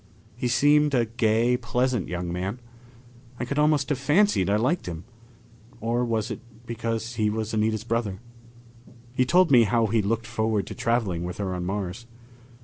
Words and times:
He 0.35 0.47
seemed 0.47 0.95
a 0.95 1.05
gay, 1.05 1.57
pleasant 1.57 2.07
young 2.07 2.33
man. 2.33 2.59
I 3.39 3.45
could 3.45 3.59
almost 3.59 3.89
have 3.89 3.99
fancied 3.99 4.49
I 4.49 4.55
liked 4.55 4.87
him. 4.87 5.03
Or 5.79 6.03
was 6.03 6.31
it 6.31 6.39
because 6.65 7.17
he 7.17 7.29
was 7.29 7.53
Anita's 7.53 7.83
brother? 7.83 8.19
He 9.13 9.25
told 9.25 9.51
me 9.51 9.65
how 9.65 9.85
he 9.85 10.01
looked 10.01 10.25
forward 10.25 10.65
to 10.65 10.73
traveling 10.73 11.23
with 11.23 11.37
her 11.37 11.53
on 11.53 11.65
Mars. 11.65 12.07